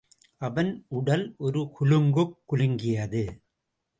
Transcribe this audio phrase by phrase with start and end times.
[0.37, 3.23] அவன் உடல் ஒரு குலுங்குக் குலுங்கியது.